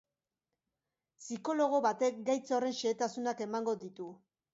Psikologo 1.19 1.81
batek 1.87 2.17
gaitz 2.31 2.41
horren 2.57 2.73
xehetasunak 2.79 3.45
emango 3.47 3.77
ditu. 3.85 4.09